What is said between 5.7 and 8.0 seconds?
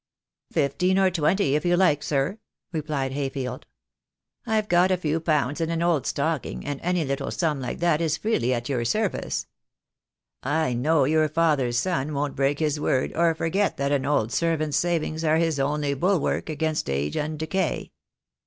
old stocking, and any little sum like